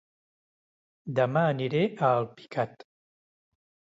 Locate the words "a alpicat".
2.07-2.85